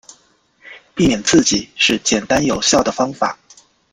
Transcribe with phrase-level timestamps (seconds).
[0.95, 3.37] 避免刺激是简单有效的方法。